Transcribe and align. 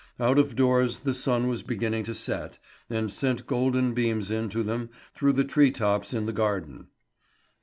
Out 0.19 0.39
of 0.39 0.55
doors 0.55 1.01
the 1.01 1.13
sun 1.13 1.47
was 1.47 1.61
beginning 1.61 2.05
to 2.05 2.15
set, 2.15 2.57
and 2.89 3.13
sent 3.13 3.45
golden 3.45 3.93
beams 3.93 4.31
in 4.31 4.49
to 4.49 4.63
them 4.63 4.89
through 5.13 5.33
the 5.33 5.43
tree 5.45 5.69
tops 5.69 6.11
in 6.11 6.25
the 6.25 6.33
garden. 6.33 6.87